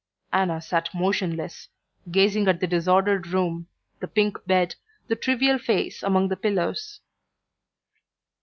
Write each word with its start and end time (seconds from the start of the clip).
Anna 0.33 0.59
sat 0.61 0.89
motionless, 0.95 1.69
gazing 2.09 2.47
at 2.47 2.59
the 2.59 2.65
disordered 2.65 3.27
room, 3.27 3.67
the 3.99 4.07
pink 4.07 4.43
bed, 4.47 4.73
the 5.09 5.15
trivial 5.15 5.59
face 5.59 6.01
among 6.01 6.29
the 6.29 6.35
pillows. 6.37 7.01